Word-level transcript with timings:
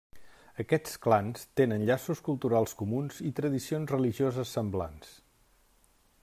Aquests 0.61 0.95
clans 1.03 1.43
tenen 1.61 1.85
llaços 1.89 2.23
culturals 2.29 2.73
comuns 2.79 3.21
i 3.31 3.35
tradicions 3.41 3.95
religioses 3.97 4.55
semblants. 4.59 5.13